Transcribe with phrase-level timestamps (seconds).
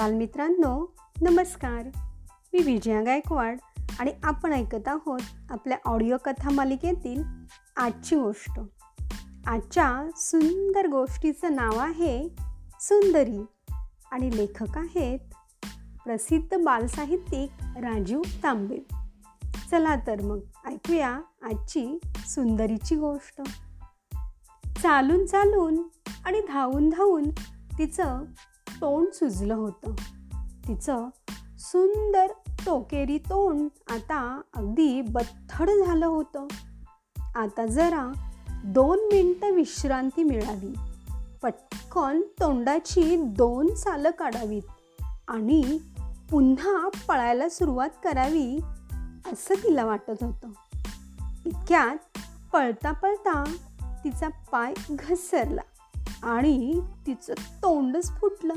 [0.00, 1.82] बालमित्रांनो नमस्कार.
[2.52, 3.58] मी विजया गायकवाड
[4.00, 5.20] आणि आपण ऐकत आहोत
[5.50, 7.22] आपल्या ऑडिओ कथा मालिकेतील
[7.76, 8.60] आजची गोष्ट.
[9.46, 12.28] आजच्या सुंदर गोष्टीचं नाव आहे
[12.80, 13.44] सुंदरी
[14.12, 15.18] आणि लेखक आहेत
[16.04, 18.78] प्रसिद्ध बालसाहित्यिक राजीव तांबे.
[19.70, 23.42] चला तर मग ऐकूया आजची सुंदरीची गोष्ट.
[24.82, 25.82] चालून चालून
[26.24, 27.30] आणि धावून धावून
[27.78, 28.24] तिचं
[28.80, 29.94] तोंड सुजलं होतं.
[30.68, 31.08] तिचं
[31.58, 32.26] सुंदर
[32.66, 36.46] टोकेरी तोंड आता अगदी बथड झालं होतं.
[37.34, 38.12] आता जरा
[38.64, 40.74] दोन मिनटं विश्रांती मिळावी.
[41.42, 44.62] पटकन तोंडाची दोन सालं काढावीत
[45.28, 45.78] आणि
[46.30, 48.60] पुन्हा पळायला सुरुवात करावी
[49.32, 50.48] असं तिला वाटत होतं.
[51.46, 52.18] इतक्यात
[52.52, 53.44] पळता पळता
[54.04, 55.60] तिचा पाय घसरला.
[56.22, 58.54] आणि तिचं तोंडच फुटलं.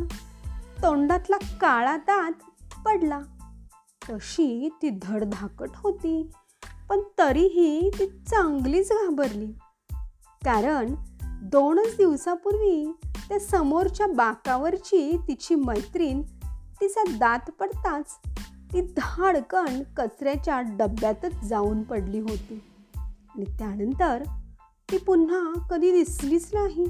[0.82, 2.32] तोंडातला काळा दात
[2.86, 3.20] पडला.
[4.10, 6.30] तशी ती धडधाकट होती
[6.90, 9.46] पण तरीही ती चांगलीच घाबरली.
[10.46, 10.96] कारण
[11.42, 12.98] दोनच दिवसापूर्वी
[13.30, 16.22] त्या समोरच्या बाकावरची तिची मैत्रीण
[16.82, 18.06] तिचा दात पडताच
[18.74, 22.64] ती धाडकन कचऱ्याच्या डब्यातच जाऊन पडली होती.
[22.96, 24.24] आणि त्यानंतर
[24.92, 26.86] ती पुन्हा कधी दिसलीच नाही.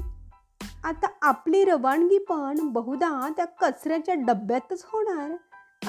[0.84, 5.30] आता आपली रवानगी पण बहुधा त्या कचऱ्याच्या डब्यातच होणार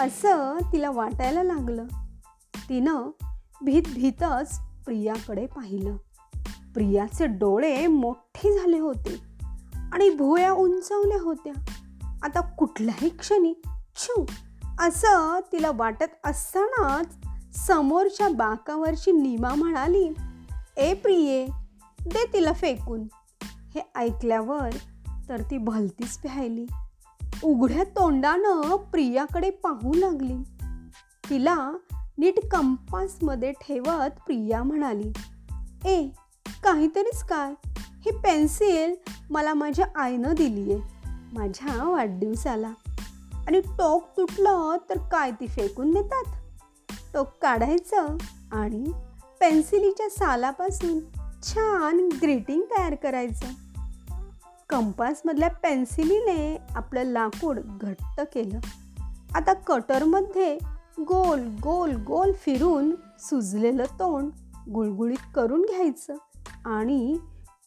[0.01, 1.85] असं तिला वाटायला लागलं.
[2.69, 3.09] तिनं
[3.61, 5.97] भीत भीतच प्रियाकडे पाहिलं.
[6.73, 9.21] प्रियाचे डोळे मोठे झाले होते
[9.93, 11.53] आणि भुया उंचावल्या होत्या.
[12.23, 13.53] आता कुठल्याही क्षणी
[13.95, 14.25] छू
[14.79, 17.17] असं तिला वाटत असतानाच
[17.67, 20.13] समोरच्या बाकावरची नीमा म्हणाली
[20.77, 21.47] ए प्रिये
[22.05, 23.03] दे तिला फेकून.
[23.75, 24.69] हे ऐकल्यावर
[25.29, 26.65] तर ती भलतीच प्यायली.
[27.43, 30.38] उघड्या तोंडानं प्रियाकडे पाहू लागली.
[31.29, 31.72] तिला
[32.17, 35.11] नीट कंपासमध्ये ठेवत प्रिया म्हणाली
[35.85, 36.07] ए
[36.63, 37.53] काहीतरीच काय?
[37.77, 38.95] ही पेन्सिल
[39.29, 40.81] मला माझ्या आईनं दिली आहे
[41.33, 42.71] माझ्या वाढदिवसाला.
[43.47, 46.31] आणि टोक तुटलं तर काय ती फेकून देतात?
[47.13, 48.07] टोक काढायचं
[48.51, 48.91] आणि
[49.39, 51.00] पेन्सिलीच्या सालापासून
[51.44, 53.64] छान ग्रीटिंग तयार करायचं.
[54.69, 58.59] कंपासमधल्या पेन्सिलीने आपलं लाकूड घट्ट केलं.
[59.35, 60.57] आता कटरमध्ये
[60.99, 64.31] गोल गोल गोल फिरून सुजलेलं तोंड
[64.69, 66.15] गुळगुळीत करून घ्यायचं
[66.65, 67.17] आणि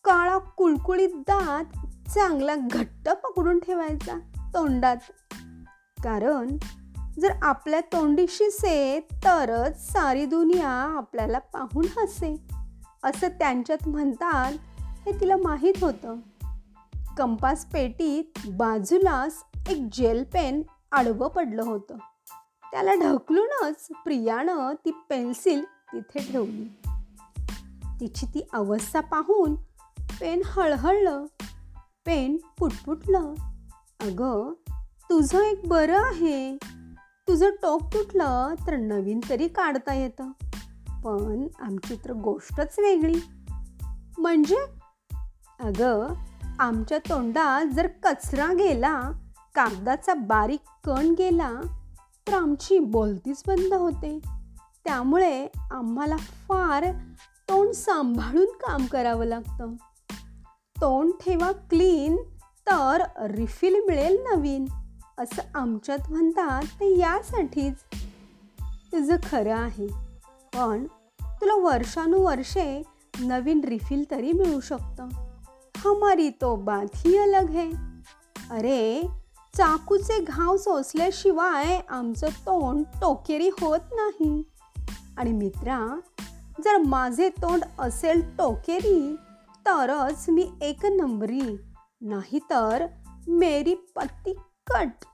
[0.04, 1.64] काळा कुळकुळीत दात
[2.10, 4.19] चांगला घट्ट पकडून ठेवायचा
[4.54, 4.97] तोंडात.
[6.04, 6.56] कारण
[7.20, 12.36] जर आपल्या तोंडीशी से तरच सारी दुनिया आपल्याला पाहून हसे
[13.04, 14.53] असं त्यांच्यात म्हणतात
[15.06, 16.16] हे तिला माहीत होतं.
[17.19, 20.62] कंपास पेटीत बाजूलाच एक जेल पेन
[20.93, 21.97] आडवं पडलं होतं.
[22.71, 26.81] त्याला ढकलूनच प्रियानं ती पेन्सिल तिथे ठेवली.
[28.01, 29.55] तिची ती अवस्था पाहून
[30.21, 31.25] पेन हळहळलं
[32.07, 33.34] पेन पुटपुटलं.
[34.01, 34.53] अगं
[35.11, 36.57] तुझं एक बरं आहे.
[37.28, 40.31] तुझं टोक तुटलं तर नवीन तरी काढता येतं.
[41.03, 43.21] पण आमची तर गोष्टच वेगळी.
[44.19, 44.59] म्हणजे?
[45.61, 46.15] अगं
[46.61, 49.01] आमच्या तोंडात जर कचरा गेला
[49.55, 51.53] कागदाचा बारीक कण गेला
[52.29, 54.19] तर आमची बोलतीच बंद होते.
[54.85, 56.85] त्यामुळे आम्हाला फार
[57.49, 59.75] तोंड सांभाळून काम करावं लागतं.
[60.81, 62.17] तोंड ठेवा क्लीन
[62.71, 64.65] तर रिफिल मिळेल नवीन
[65.19, 67.75] असं आमच्यात म्हणतात ते यासाठीच.
[68.63, 69.87] तुझं खरं आहे
[70.55, 70.87] पण
[71.21, 72.83] तुला वर्षानुवर्षे
[73.21, 75.28] नवीन रिफिल तरी मिळू शकतं.
[75.78, 77.71] हमारी तो बात ही अलग है।
[78.50, 79.09] अरे
[79.56, 84.43] चाकूचे घाव सोसल्याशिवाय आमचं तोंड टोकेरी होत नाही।
[85.16, 86.00] आणि मित्रा
[86.65, 89.16] जर माझे तोंड असेल टोकेरी
[89.66, 91.57] तरच मी एक नंबरी
[92.01, 92.86] नाहीतर
[93.28, 94.33] मेरी पत्ती
[94.66, 95.04] कट।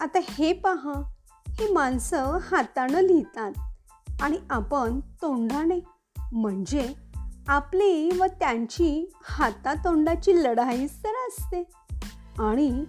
[0.00, 1.12] आता हे पहा
[1.48, 3.52] ही माणसं हातानं लिहितात
[4.22, 5.80] आणि आपण तोंडाने
[6.32, 7.03] म्हणजे
[7.48, 11.62] आपली व त्यांची हातातोंडाची लढाई तर असते.
[12.38, 12.84] आणि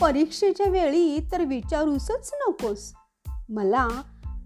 [0.00, 2.92] परीक्षेच्या वेळी तर विचारूसच नकोस.
[3.48, 3.88] मला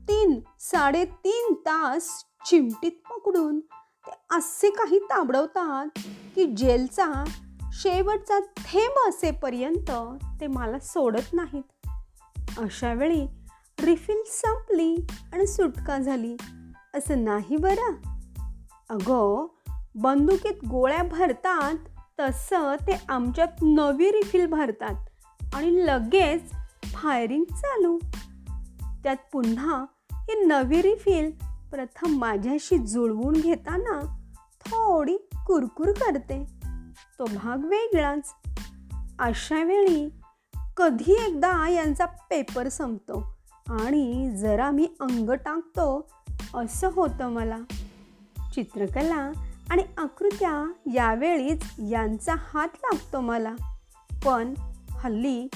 [0.09, 2.09] तीन साडेतीन तास
[2.47, 5.87] चिमटीत पकडून ते असे काही ताबडवतात
[6.35, 7.25] की जेलचा
[7.73, 11.89] शेवटचा थेंब असेपर्यंत ते मला सोडत नाहीत.
[12.59, 13.27] अशा वेळी
[13.81, 16.37] रिफिल संपली आणि सुटका झाली.
[16.95, 17.93] असं नाही बरं?
[18.89, 19.47] अगं
[19.95, 21.75] बंदुकीत गोळ्या भरतात
[22.21, 24.95] तसं ते आमच्यात नवी रिफिल भरतात
[25.55, 26.51] आणि लगेच
[26.85, 27.99] फायरिंग चालू.
[29.03, 31.31] त्यात पुन्हा ही नवी रिफिल
[31.71, 34.01] प्रथम माझ्याशी जुळवून घेताना
[34.61, 36.47] थोडी कुरकुर करते.
[37.19, 38.31] तो भाग वेगळाच.
[39.19, 40.13] अशा वेळी
[40.77, 43.37] कधी एकदा यांचा पेपर संपतो
[43.69, 46.09] आणि जरा मी अंग टाकतो
[46.55, 47.59] असं होतं मला.
[48.55, 49.31] चित्रकला
[49.71, 53.55] आणि आकृत्या यावेळीच यांचा हात लागतो मला.
[54.25, 54.55] पण
[54.91, 55.49] हल्ली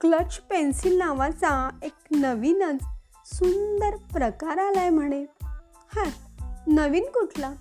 [0.00, 2.82] क्लच पेन्सिल नावाचा एक नवीनच
[3.26, 5.24] सुंदर प्रकार आलाय म्हणे.
[5.96, 6.10] हा
[6.66, 7.52] नवीन कुठला?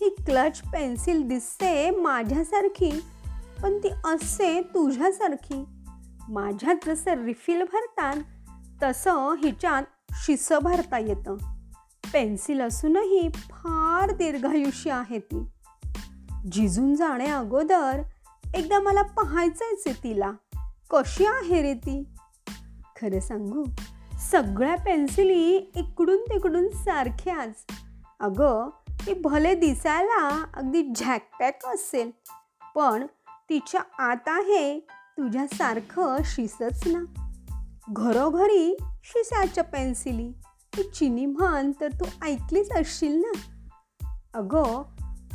[0.00, 3.04] ही क्लच पेन्सिल दिसते माझ्यासारखी
[3.62, 5.64] पण ती असते तुझ्यासारखी.
[6.28, 8.16] माझ्यात जसं रिफिल भरतात
[8.82, 11.57] तसं हिच्यात शिसं भरता येतं.
[12.12, 15.44] पेन्सिल असूनही फार दीर्घायुष्य आहे ती.
[16.52, 18.02] झिजून जाण्या अगोदर
[18.54, 20.30] एकदा मला पाहायचंच आहे तिला.
[20.90, 22.02] कशी आहे रे ती?
[22.96, 23.64] खरं सांगू
[24.30, 27.64] सगळ्या पेन्सिली इकडून तिकडून सारख्याच.
[28.20, 28.68] अगं
[29.06, 32.10] ती भले दिसायला अगदी झॅकपॅक असेल
[32.74, 33.06] पण
[33.50, 37.04] तिच्या आत आहे तुझ्यासारखं शिसच ना.
[37.90, 40.32] घरोघरी शिसाच्या पेन्सिली.
[40.78, 43.32] तू चिनी म्हण तर तू ऐकलीच असशील ना?
[44.34, 44.82] अगं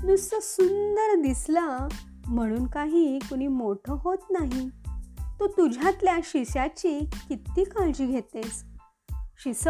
[0.03, 1.87] नुसतं सुंदर दिसलं
[2.27, 4.69] म्हणून काही कुणी मोठं होत नाही.
[5.39, 6.99] तू तुझ्यातल्या शिस्याची
[7.29, 8.63] किती काळजी घेतेस?
[9.43, 9.63] शिस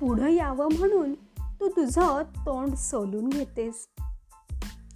[0.00, 1.14] पुढं यावं म्हणून
[1.60, 3.86] तू तुझं तोंड सोलून घेतेस.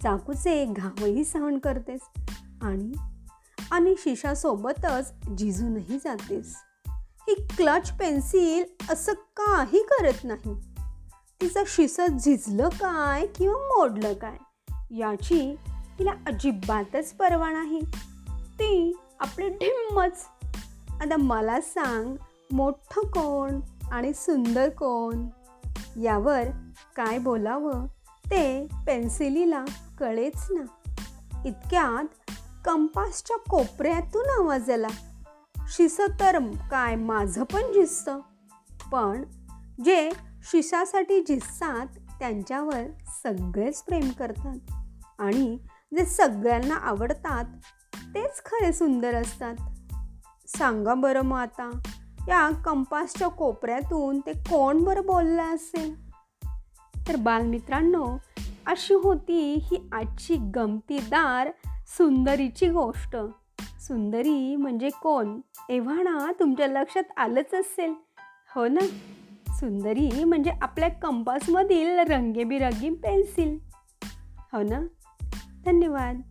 [0.03, 2.01] चाकूचे घावही सहन करतेस
[2.61, 2.91] आणि
[3.71, 6.55] आणि शिशासोबतच झिजूनही जातेस.
[7.27, 10.53] ही क्लच पेन्सिल असं काही करत नाही.
[11.41, 14.37] तिचं शिसं झिजलं काय किंवा मोडलं काय
[14.91, 15.55] याची
[15.99, 17.81] तिला अजिबातच पर्वा नाही.
[18.29, 20.25] ती आपली ढिम्मच.
[21.01, 22.15] आता मला सांग
[22.51, 23.59] मोठं कोण
[23.91, 25.27] आणि सुंदर कोण?
[26.01, 26.43] यावर
[26.95, 27.85] काय बोलावं?
[28.25, 29.65] ते पेन्सिलीला
[29.99, 30.91] कळेच ना.
[31.45, 32.31] इतक्यात
[32.65, 34.87] कंपासच्या कोपऱ्यातून आवाज आला.
[35.67, 36.39] शिस तर
[36.71, 38.19] काय माझं पण झिजतं
[38.91, 39.23] पण
[39.85, 40.09] जे
[40.51, 41.85] शिसासाठी झिजतात
[42.19, 42.83] त्यांच्यावर
[43.23, 44.57] सगळेच प्रेम करतात.
[45.19, 45.57] आणि
[45.97, 47.45] जे सगळ्यांना आवडतात
[48.15, 49.55] तेच खरे सुंदर असतात.
[50.57, 51.71] सांगा बरं मग आता
[52.27, 56.11] या कंपासच्या कोपऱ्यातून ते कोण बरं बोललं असेल?
[57.07, 58.17] तर बालमित्रांनो
[58.65, 61.51] अशी होती ही आजची गमतीदार
[61.87, 63.15] सुंदरीची गोष्ट.
[63.87, 65.39] सुंदरी म्हणजे कोण?
[65.69, 67.93] एव्हाना तुमच्या लक्षात आलंच असेल.
[68.55, 68.85] हो ना?
[69.53, 73.59] सुंदरी म्हणजे आपल्या कंपासमधील रंगेबिरंगी पेन्सिल.
[74.53, 74.81] हो ना?
[75.65, 76.21] धन्यवाद.